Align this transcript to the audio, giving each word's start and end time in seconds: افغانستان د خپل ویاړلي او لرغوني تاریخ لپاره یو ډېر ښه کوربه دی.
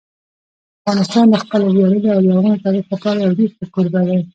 افغانستان 0.81 1.25
د 1.29 1.35
خپل 1.43 1.61
ویاړلي 1.75 2.09
او 2.13 2.19
لرغوني 2.27 2.57
تاریخ 2.65 2.85
لپاره 2.93 3.17
یو 3.19 3.35
ډېر 3.39 3.49
ښه 3.57 3.65
کوربه 3.73 4.01
دی. 4.07 4.19